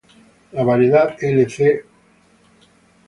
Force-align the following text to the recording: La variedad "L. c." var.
La 0.53 0.63
variedad 0.63 1.15
"L. 1.23 1.47
c." 1.47 1.73
var. 1.73 1.83